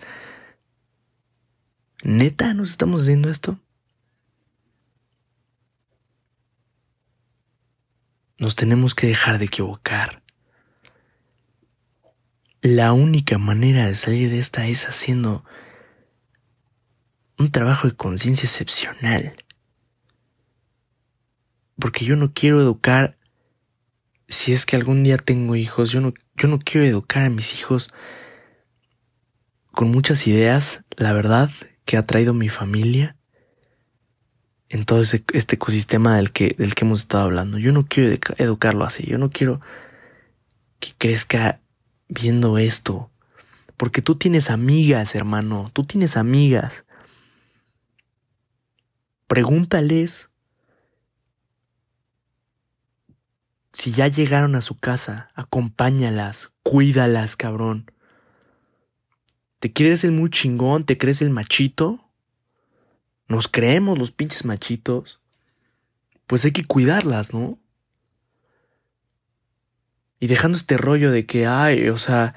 ¿Neta 2.03 2.55
nos 2.55 2.71
estamos 2.71 3.03
haciendo 3.03 3.31
esto? 3.31 3.59
nos 8.45 8.57
tenemos 8.57 8.95
que 8.95 9.07
dejar 9.07 9.39
de 9.39 9.47
equivocar. 9.47 10.23
La 12.61 12.93
única 12.93 13.39
manera 13.39 13.87
de 13.87 13.95
salir 13.95 14.31
de 14.31 14.39
esta 14.39 14.67
es 14.67 14.87
haciendo 14.87 15.45
un 17.39 17.51
trabajo 17.51 17.89
de 17.89 17.97
conciencia 17.97 18.45
excepcional. 18.45 19.35
Porque 21.79 22.05
yo 22.05 22.17
no 22.17 22.33
quiero 22.33 22.61
educar, 22.61 23.19
si 24.29 24.53
es 24.53 24.65
que 24.65 24.77
algún 24.77 25.05
día 25.05 25.19
tengo 25.19 25.57
hijos, 25.57 25.91
yo 25.91 26.01
no, 26.01 26.15
yo 26.37 26.49
no 26.49 26.59
quiero 26.59 26.87
educar 26.87 27.25
a 27.25 27.31
mis 27.31 27.59
hijos 27.59 27.93
con 29.73 29.91
muchas 29.91 30.27
ideas, 30.27 30.85
la 30.97 31.13
verdad, 31.13 31.51
que 31.85 31.97
ha 31.97 32.07
traído 32.07 32.33
mi 32.35 32.49
familia 32.49 33.17
en 34.69 34.85
todo 34.85 35.03
este 35.03 35.55
ecosistema 35.55 36.17
del 36.17 36.33
que, 36.33 36.55
del 36.59 36.75
que 36.75 36.85
hemos 36.85 37.03
estado 37.03 37.25
hablando. 37.25 37.59
Yo 37.59 37.73
no 37.73 37.87
quiero 37.87 38.17
educarlo 38.39 38.85
así, 38.85 39.05
yo 39.05 39.19
no 39.19 39.31
quiero 39.31 39.61
que 40.81 40.95
crezca 40.99 41.61
viendo 42.09 42.59
esto. 42.59 43.11
Porque 43.77 44.03
tú 44.03 44.15
tienes 44.17 44.51
amigas, 44.51 45.15
hermano, 45.15 45.71
tú 45.73 45.85
tienes 45.85 46.17
amigas. 46.17 46.85
Pregúntales 49.27 50.31
si 53.75 53.91
ya 53.91 54.07
llegaron 54.07 54.55
a 54.55 54.61
su 54.61 54.79
casa, 54.79 55.31
acompáñalas, 55.35 56.53
cuídalas, 56.63 57.35
cabrón. 57.35 57.91
¿Te 59.59 59.73
crees 59.73 60.05
el 60.05 60.13
muy 60.13 60.31
chingón? 60.31 60.87
¿Te 60.87 60.97
crees 60.97 61.21
el 61.23 61.31
machito? 61.31 62.09
Nos 63.27 63.49
creemos 63.49 63.99
los 63.99 64.13
pinches 64.13 64.45
machitos. 64.45 65.21
Pues 66.29 66.45
hay 66.45 66.53
que 66.53 66.65
cuidarlas, 66.65 67.35
¿no? 67.35 67.59
Y 70.21 70.29
dejando 70.29 70.57
este 70.57 70.77
rollo 70.77 71.11
de 71.11 71.27
que, 71.27 71.47
ay, 71.47 71.89
o 71.89 71.99
sea, 71.99 72.35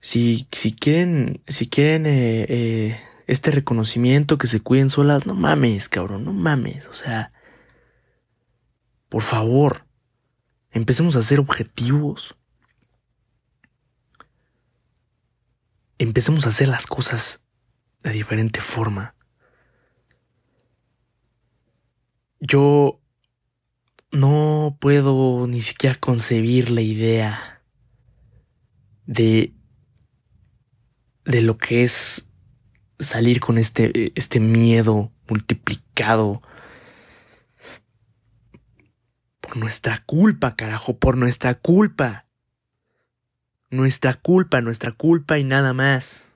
si, 0.00 0.46
si 0.52 0.72
quieren, 0.72 1.42
si 1.48 1.68
quieren 1.68 2.06
eh, 2.06 2.46
eh, 2.48 3.00
este 3.26 3.50
reconocimiento, 3.50 4.38
que 4.38 4.46
se 4.46 4.60
cuiden 4.60 4.88
solas, 4.88 5.26
no 5.26 5.34
mames, 5.34 5.88
cabrón, 5.88 6.24
no 6.24 6.32
mames, 6.32 6.86
o 6.86 6.94
sea, 6.94 7.32
por 9.08 9.22
favor, 9.22 9.87
empecemos 10.70 11.16
a 11.16 11.22
ser 11.22 11.40
objetivos. 11.40 12.36
Empecemos 15.98 16.46
a 16.46 16.50
hacer 16.50 16.68
las 16.68 16.86
cosas 16.86 17.42
de 18.02 18.12
diferente 18.12 18.60
forma. 18.60 19.14
Yo 22.40 23.00
no 24.12 24.76
puedo 24.80 25.46
ni 25.46 25.60
siquiera 25.60 25.98
concebir 25.98 26.70
la 26.70 26.80
idea 26.80 27.62
de 29.06 29.52
de 31.24 31.42
lo 31.42 31.58
que 31.58 31.82
es 31.82 32.24
salir 33.00 33.40
con 33.40 33.58
este 33.58 34.12
este 34.18 34.40
miedo 34.40 35.12
multiplicado 35.28 36.42
por 39.48 39.56
nuestra 39.56 40.02
culpa, 40.04 40.56
carajo, 40.56 40.98
por 40.98 41.16
nuestra 41.16 41.54
culpa. 41.54 42.26
Nuestra 43.70 44.12
culpa, 44.12 44.60
nuestra 44.60 44.92
culpa 44.92 45.38
y 45.38 45.44
nada 45.44 45.72
más. 45.72 46.26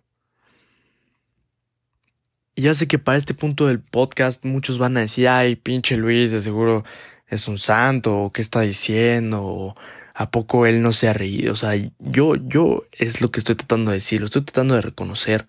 Y 2.55 2.63
ya 2.63 2.75
sé 2.75 2.87
que 2.89 2.99
para 2.99 3.19
este 3.19 3.35
punto 3.35 3.67
del 3.67 3.81
podcast 3.81 4.45
muchos 4.45 4.79
van 4.79 4.97
a 4.97 5.01
decir, 5.01 5.29
ay, 5.29 5.57
pinche 5.57 5.97
Luis, 5.97 6.31
de 6.31 6.41
seguro 6.41 6.85
es 7.27 7.49
un 7.49 7.59
santo, 7.59 8.19
o 8.19 8.33
qué 8.33 8.41
está 8.41 8.63
diciendo, 8.63 9.43
o 9.43 9.75
a 10.15 10.31
poco 10.31 10.65
él 10.65 10.81
no 10.81 10.93
se 10.93 11.09
ha 11.09 11.13
reído. 11.13 11.53
O 11.53 11.57
sea, 11.57 11.73
yo, 11.99 12.37
yo 12.37 12.87
es 12.93 13.21
lo 13.21 13.31
que 13.31 13.41
estoy 13.41 13.57
tratando 13.57 13.91
de 13.91 13.99
decir, 13.99 14.21
lo 14.21 14.27
estoy 14.27 14.43
tratando 14.43 14.75
de 14.75 14.83
reconocer. 14.83 15.47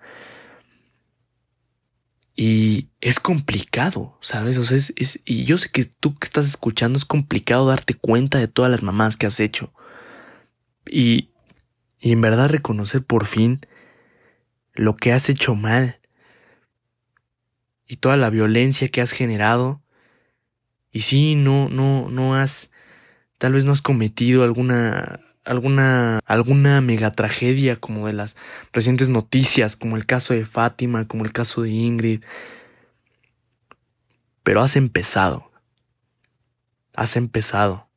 Y 2.36 2.89
es 3.00 3.19
complicado, 3.19 4.17
¿sabes? 4.22 4.58
O 4.58 4.65
sea, 4.65 4.78
es, 4.78 4.93
es, 4.96 5.22
y 5.26 5.43
yo 5.43 5.58
sé 5.58 5.69
que 5.69 5.86
tú 5.86 6.15
que 6.15 6.26
estás 6.26 6.48
escuchando 6.48 6.98
es 6.98 7.06
complicado 7.06 7.67
darte 7.67 7.93
cuenta 7.93 8.39
de 8.39 8.48
todas 8.48 8.72
las 8.72 8.82
mamás 8.82 9.17
que 9.17 9.28
has 9.28 9.39
hecho. 9.39 9.72
Y, 10.89 11.30
y 12.00 12.12
en 12.12 12.22
verdad 12.22 12.50
reconocer 12.50 13.04
por 13.04 13.28
fin 13.28 13.62
lo 14.74 14.96
que 14.96 15.13
has 15.13 15.30
hecho 15.30 15.56
mal 15.56 16.00
y 17.88 17.98
toda 17.98 18.17
la 18.17 18.30
violencia 18.32 18.89
que 18.89 19.02
has 19.02 19.12
generado. 19.12 19.82
Y 20.91 21.02
sí, 21.02 21.36
no, 21.36 21.69
no, 21.69 22.10
no 22.10 22.36
has, 22.36 22.72
tal 23.38 23.54
vez 23.54 23.65
no 23.65 23.72
has 23.72 23.82
cometido 23.82 24.43
alguna, 24.43 25.19
alguna, 25.45 26.19
alguna 26.25 26.82
megatragedia 26.82 27.75
como 27.75 28.08
de 28.08 28.13
las 28.13 28.38
recientes 28.71 29.10
noticias, 29.10 29.75
como 29.75 29.97
el 29.97 30.06
caso 30.06 30.34
de 30.34 30.45
Fátima, 30.45 31.08
como 31.08 31.25
el 31.25 31.34
caso 31.34 31.62
de 31.62 31.69
Ingrid. 31.69 32.23
Pero 34.43 34.62
has 34.62 34.75
empezado. 34.75 35.51
Has 36.95 37.15
empezado. 37.15 37.88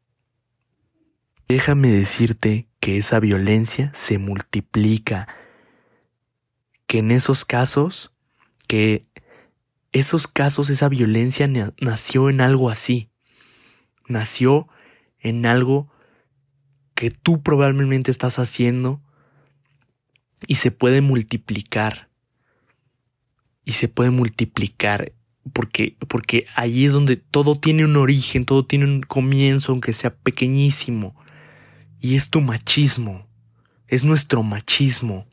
Déjame 1.48 1.90
decirte 1.90 2.66
que 2.80 2.98
esa 2.98 3.20
violencia 3.20 3.92
se 3.94 4.18
multiplica, 4.18 5.28
que 6.86 6.98
en 6.98 7.10
esos 7.10 7.44
casos, 7.44 8.12
que 8.66 9.06
esos 9.92 10.26
casos, 10.26 10.70
esa 10.70 10.88
violencia 10.88 11.48
nació 11.80 12.30
en 12.30 12.40
algo 12.40 12.68
así. 12.68 13.10
Nació 14.08 14.68
en 15.20 15.46
algo 15.46 15.90
que 16.96 17.10
tú 17.12 17.42
probablemente 17.42 18.10
estás 18.10 18.40
haciendo 18.40 19.00
y 20.48 20.56
se 20.56 20.72
puede 20.72 21.02
multiplicar. 21.02 22.08
Y 23.64 23.72
se 23.72 23.88
puede 23.88 24.10
multiplicar 24.10 25.12
porque, 25.52 25.96
porque 26.08 26.46
ahí 26.54 26.86
es 26.86 26.92
donde 26.92 27.16
todo 27.16 27.58
tiene 27.58 27.84
un 27.84 27.96
origen, 27.96 28.46
todo 28.46 28.64
tiene 28.64 28.86
un 28.86 29.02
comienzo, 29.02 29.72
aunque 29.72 29.92
sea 29.92 30.16
pequeñísimo. 30.16 31.14
Y 32.00 32.16
es 32.16 32.30
tu 32.30 32.40
machismo, 32.40 33.28
es 33.86 34.04
nuestro 34.04 34.42
machismo. 34.42 35.26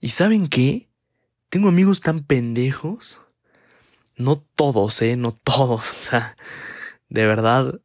¿Y 0.00 0.08
saben 0.08 0.48
qué? 0.48 0.88
Tengo 1.50 1.68
amigos 1.68 2.00
tan 2.00 2.24
pendejos. 2.24 3.20
No 4.16 4.38
todos, 4.38 5.02
eh, 5.02 5.16
no 5.16 5.32
todos. 5.32 5.90
O 6.00 6.02
sea, 6.02 6.36
de 7.08 7.26
verdad, 7.26 7.80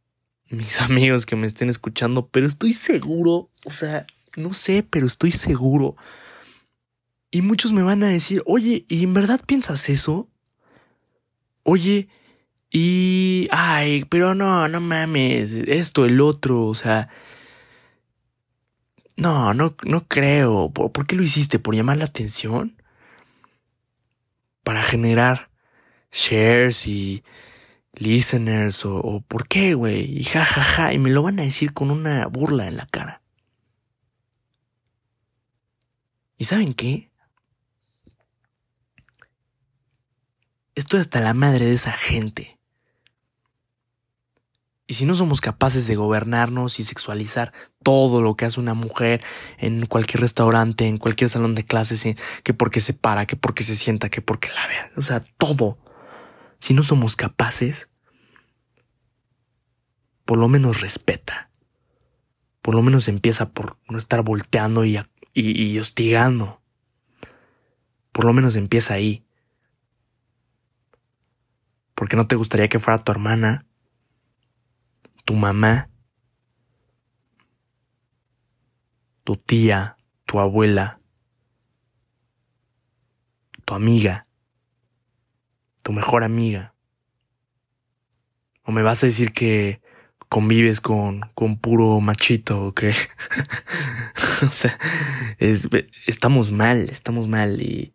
mis 0.52 0.82
amigos 0.82 1.26
que 1.26 1.36
me 1.36 1.48
estén 1.48 1.70
escuchando, 1.70 2.28
pero 2.28 2.48
estoy 2.48 2.74
seguro, 2.74 3.50
o 3.66 3.72
sea, 3.72 4.06
no 4.36 4.54
sé, 4.54 4.84
pero 4.88 5.08
estoy 5.08 5.32
seguro. 5.32 5.96
Y 7.32 7.42
muchos 7.42 7.72
me 7.72 7.82
van 7.82 8.04
a 8.04 8.10
decir, 8.10 8.44
oye, 8.46 8.86
¿y 8.90 9.04
en 9.04 9.14
verdad 9.14 9.42
piensas 9.46 9.90
eso? 9.90 10.28
Oye, 11.64 12.10
y... 12.70 13.48
Ay, 13.52 14.06
pero 14.06 14.36
no, 14.36 14.68
no 14.68 14.82
mames, 14.82 15.52
esto, 15.54 16.06
el 16.06 16.20
otro, 16.22 16.66
o 16.66 16.76
sea... 16.76 17.10
No, 19.16 19.54
no, 19.54 19.76
no 19.84 20.08
creo. 20.08 20.72
¿Por, 20.72 21.06
qué 21.06 21.16
lo 21.16 21.24
hiciste? 21.24 21.60
¿Por 21.60 21.76
llamar 21.76 21.98
la 21.98 22.06
atención? 22.06 22.82
para 24.64 24.84
generar 24.84 25.50
shares 26.12 26.88
y 26.88 27.24
listeners 28.02 28.86
o, 28.86 29.24
por 29.28 29.48
qué, 29.48 29.76
güey, 29.76 30.20
y 30.20 30.24
jajaja, 30.24 30.64
ja, 30.64 30.86
ja, 30.88 30.94
y 30.94 31.00
me 31.00 31.12
lo 31.12 31.22
van 31.22 31.40
a 31.40 31.44
decir 31.44 31.74
con 31.74 31.92
una 31.92 32.26
burla 32.28 32.68
en 32.68 32.78
la 32.78 32.88
cara. 32.88 33.22
¿Y 36.38 36.46
saben 36.46 36.74
qué? 36.74 37.12
Estoy 40.74 41.00
hasta 41.00 41.20
la 41.20 41.36
madre 41.36 41.66
de 41.66 41.74
esa 41.74 41.92
gente. 41.92 42.58
Y 44.88 44.96
si 44.96 45.06
no 45.06 45.14
somos 45.14 45.40
capaces 45.40 45.88
de 45.88 45.96
gobernarnos 45.96 46.80
y 46.80 46.84
sexualizar 46.84 47.54
todo 47.84 48.22
lo 48.22 48.36
que 48.36 48.46
hace 48.46 48.60
una 48.60 48.74
mujer 48.74 49.24
en 49.60 49.86
cualquier 49.86 50.22
restaurante, 50.22 50.88
en 50.88 50.98
cualquier 50.98 51.30
salón 51.30 51.56
de 51.56 51.64
clases, 51.64 52.06
que 52.44 52.54
porque 52.54 52.80
se 52.80 52.94
para, 52.94 53.26
que 53.26 53.36
porque 53.36 53.64
se 53.64 53.76
sienta, 53.76 54.10
que 54.10 54.22
porque 54.22 54.50
la 54.50 54.68
ve, 54.68 54.92
o 54.98 55.02
sea, 55.02 55.22
todo. 55.38 55.78
Si 56.60 56.74
no 56.74 56.84
somos 56.84 57.16
capaces, 57.16 57.88
por 60.32 60.38
lo 60.38 60.48
menos 60.48 60.80
respeta. 60.80 61.50
Por 62.62 62.74
lo 62.74 62.82
menos 62.82 63.10
empieza 63.10 63.52
por 63.52 63.76
no 63.90 63.98
estar 63.98 64.22
volteando 64.22 64.86
y, 64.86 64.98
y 65.34 65.78
hostigando. 65.78 66.62
Por 68.14 68.24
lo 68.24 68.32
menos 68.32 68.56
empieza 68.56 68.94
ahí. 68.94 69.26
Porque 71.96 72.16
no 72.16 72.28
te 72.28 72.38
gustaría 72.38 72.70
que 72.70 72.80
fuera 72.80 73.04
tu 73.04 73.12
hermana 73.12 73.66
tu 75.26 75.34
mamá, 75.34 75.90
tu 79.26 79.36
tía, 79.36 79.98
tu 80.26 80.40
abuela, 80.40 81.02
tu 83.66 83.74
amiga, 83.74 84.28
tu 85.84 85.92
mejor 85.92 86.24
amiga. 86.24 86.74
O 88.64 88.72
me 88.72 88.82
vas 88.82 89.04
a 89.04 89.08
decir 89.08 89.34
que 89.34 89.82
convives 90.32 90.80
con, 90.80 91.30
con 91.36 91.58
puro 91.58 92.00
machito 92.00 92.68
o 92.68 92.74
qué. 92.74 92.94
o 94.48 94.50
sea, 94.50 94.80
estamos 96.08 96.52
mal, 96.52 96.90
estamos 96.90 97.28
mal 97.28 97.62
y... 97.62 97.94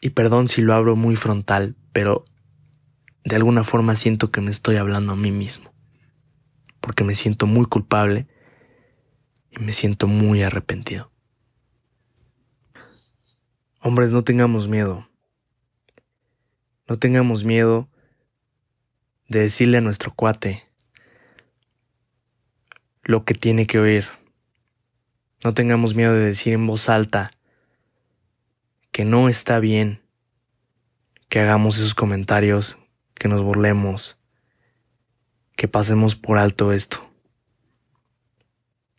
Y 0.00 0.10
perdón 0.10 0.46
si 0.46 0.62
lo 0.62 0.74
abro 0.74 0.94
muy 0.94 1.16
frontal, 1.16 1.74
pero 1.92 2.24
de 3.24 3.34
alguna 3.34 3.64
forma 3.64 3.96
siento 3.96 4.30
que 4.30 4.40
me 4.40 4.52
estoy 4.52 4.76
hablando 4.76 5.14
a 5.14 5.16
mí 5.16 5.32
mismo. 5.32 5.74
Porque 6.80 7.02
me 7.02 7.16
siento 7.16 7.48
muy 7.48 7.66
culpable 7.66 8.28
y 9.50 9.58
me 9.58 9.72
siento 9.72 10.06
muy 10.06 10.44
arrepentido. 10.44 11.10
Hombres, 13.80 14.12
no 14.12 14.22
tengamos 14.22 14.68
miedo. 14.68 15.08
No 16.86 16.96
tengamos 16.96 17.42
miedo 17.42 17.89
de 19.30 19.38
decirle 19.38 19.78
a 19.78 19.80
nuestro 19.80 20.12
cuate 20.12 20.64
lo 23.04 23.24
que 23.24 23.32
tiene 23.32 23.66
que 23.66 23.78
oír. 23.78 24.08
No 25.44 25.54
tengamos 25.54 25.94
miedo 25.94 26.12
de 26.12 26.24
decir 26.24 26.52
en 26.52 26.66
voz 26.66 26.88
alta 26.88 27.30
que 28.90 29.04
no 29.04 29.28
está 29.28 29.60
bien 29.60 30.02
que 31.28 31.38
hagamos 31.38 31.78
esos 31.78 31.94
comentarios, 31.94 32.76
que 33.14 33.28
nos 33.28 33.40
burlemos, 33.40 34.18
que 35.54 35.68
pasemos 35.68 36.16
por 36.16 36.36
alto 36.36 36.72
esto. 36.72 37.08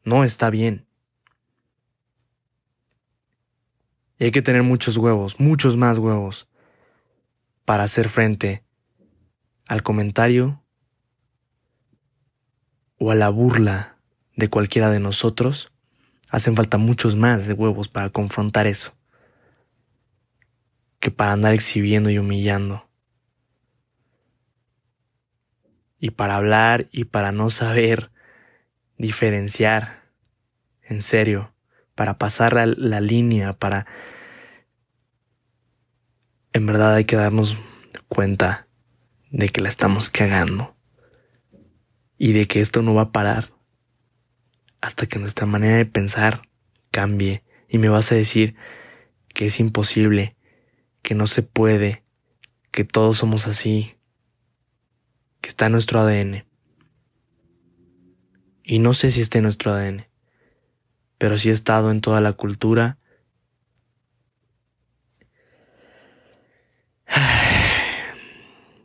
No 0.05 0.23
está 0.23 0.49
bien. 0.49 0.85
Y 4.17 4.23
hay 4.25 4.31
que 4.31 4.41
tener 4.41 4.63
muchos 4.63 4.95
huevos, 4.95 5.41
muchos 5.41 5.75
más 5.75 5.97
huevos, 5.97 6.47
para 7.65 7.83
hacer 7.83 8.07
frente 8.07 8.63
al 9.71 9.83
comentario 9.83 10.61
o 12.97 13.09
a 13.09 13.15
la 13.15 13.29
burla 13.29 13.95
de 14.35 14.49
cualquiera 14.49 14.89
de 14.89 14.99
nosotros, 14.99 15.71
hacen 16.29 16.57
falta 16.57 16.77
muchos 16.77 17.15
más 17.15 17.47
de 17.47 17.53
huevos 17.53 17.87
para 17.87 18.09
confrontar 18.09 18.67
eso 18.67 18.93
que 20.99 21.09
para 21.09 21.31
andar 21.31 21.53
exhibiendo 21.53 22.09
y 22.09 22.17
humillando. 22.17 22.89
Y 25.99 26.09
para 26.11 26.35
hablar 26.35 26.89
y 26.91 27.05
para 27.05 27.31
no 27.31 27.49
saber 27.49 28.11
diferenciar, 28.97 30.03
en 30.83 31.01
serio, 31.01 31.53
para 31.95 32.17
pasar 32.17 32.55
la, 32.55 32.65
la 32.65 32.99
línea, 32.99 33.53
para... 33.53 33.87
En 36.51 36.65
verdad 36.65 36.95
hay 36.95 37.05
que 37.05 37.15
darnos 37.15 37.55
cuenta 38.09 38.67
de 39.31 39.49
que 39.49 39.61
la 39.61 39.69
estamos 39.69 40.09
cagando 40.09 40.75
y 42.17 42.33
de 42.33 42.47
que 42.47 42.61
esto 42.61 42.81
no 42.81 42.93
va 42.93 43.03
a 43.03 43.11
parar 43.11 43.53
hasta 44.81 45.07
que 45.07 45.19
nuestra 45.19 45.45
manera 45.45 45.77
de 45.77 45.85
pensar 45.85 46.47
cambie 46.91 47.43
y 47.67 47.77
me 47.77 47.89
vas 47.89 48.11
a 48.11 48.15
decir 48.15 48.55
que 49.29 49.45
es 49.45 49.59
imposible, 49.59 50.35
que 51.01 51.15
no 51.15 51.27
se 51.27 51.43
puede, 51.43 52.03
que 52.71 52.83
todos 52.83 53.17
somos 53.17 53.47
así, 53.47 53.95
que 55.39 55.49
está 55.49 55.67
en 55.67 55.71
nuestro 55.71 55.99
ADN. 55.99 56.45
Y 58.63 58.79
no 58.79 58.93
sé 58.93 59.11
si 59.11 59.21
está 59.21 59.37
en 59.37 59.43
nuestro 59.43 59.71
ADN, 59.71 60.07
pero 61.17 61.37
sí 61.37 61.49
ha 61.49 61.53
estado 61.53 61.91
en 61.91 62.01
toda 62.01 62.19
la 62.19 62.33
cultura 62.33 62.97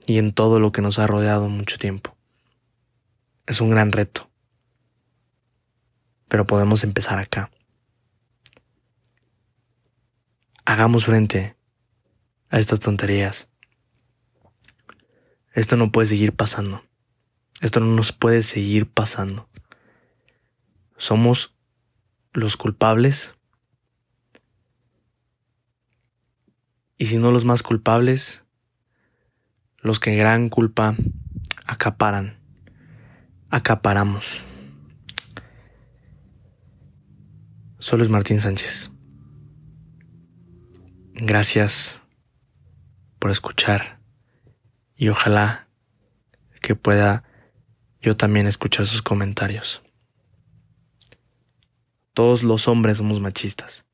y 0.07 0.19
en 0.19 0.33
todo 0.33 0.61
lo 0.61 0.73
que 0.73 0.83
nos 0.83 0.99
ha 0.99 1.07
rodeado 1.07 1.49
mucho 1.49 1.79
tiempo. 1.79 2.17
Es 3.47 3.61
un 3.61 3.71
gran 3.71 3.93
reto, 3.93 4.31
pero 6.29 6.47
podemos 6.47 6.85
empezar 6.85 7.19
acá. 7.19 7.51
Hagamos 10.65 11.05
frente 11.07 11.57
a 12.49 12.59
estas 12.59 12.81
tonterías. 12.81 13.49
Esto 15.53 15.77
no 15.77 15.91
puede 15.91 16.07
seguir 16.07 16.35
pasando. 16.35 16.83
Esto 17.61 17.81
no 17.81 17.87
nos 17.87 18.13
puede 18.13 18.43
seguir 18.43 18.91
pasando. 18.91 19.49
Somos 20.97 21.55
los 22.33 22.57
culpables. 22.57 23.33
Y 26.99 27.07
si 27.07 27.19
no 27.19 27.31
los 27.31 27.45
más 27.45 27.63
culpables, 27.63 28.46
los 29.87 30.01
que 30.01 30.17
gran 30.17 30.49
culpa 30.49 30.97
acaparan, 31.65 32.41
acaparamos. 33.51 34.45
Solo 37.79 38.03
es 38.03 38.11
Martín 38.11 38.41
Sánchez. 38.41 38.91
Gracias 41.15 42.03
por 43.21 43.31
escuchar 43.31 44.01
y 44.97 45.09
ojalá 45.09 45.69
que 46.61 46.75
pueda 46.75 47.23
yo 48.01 48.17
también 48.17 48.49
escuchar 48.49 48.87
sus 48.87 49.03
comentarios. 49.03 49.83
Todos 52.13 52.43
los 52.43 52.67
hombres 52.67 52.99
somos 52.99 53.21
machistas. 53.21 53.86